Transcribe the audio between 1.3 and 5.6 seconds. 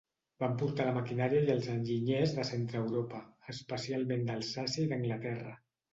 i els enginyers de centre-Europa, especialment d'Alsàcia i d'Anglaterra.